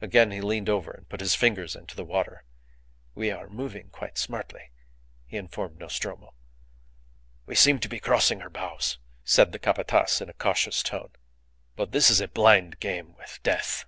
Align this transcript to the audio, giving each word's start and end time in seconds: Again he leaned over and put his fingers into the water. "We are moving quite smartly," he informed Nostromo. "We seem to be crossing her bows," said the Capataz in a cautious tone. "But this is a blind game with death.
Again 0.00 0.32
he 0.32 0.40
leaned 0.40 0.68
over 0.68 0.90
and 0.90 1.08
put 1.08 1.20
his 1.20 1.36
fingers 1.36 1.76
into 1.76 1.94
the 1.94 2.04
water. 2.04 2.42
"We 3.14 3.30
are 3.30 3.48
moving 3.48 3.90
quite 3.90 4.18
smartly," 4.18 4.72
he 5.28 5.36
informed 5.36 5.78
Nostromo. 5.78 6.34
"We 7.46 7.54
seem 7.54 7.78
to 7.78 7.88
be 7.88 8.00
crossing 8.00 8.40
her 8.40 8.50
bows," 8.50 8.98
said 9.22 9.52
the 9.52 9.60
Capataz 9.60 10.20
in 10.20 10.28
a 10.28 10.32
cautious 10.34 10.82
tone. 10.82 11.12
"But 11.76 11.92
this 11.92 12.10
is 12.10 12.20
a 12.20 12.26
blind 12.26 12.80
game 12.80 13.14
with 13.16 13.38
death. 13.44 13.84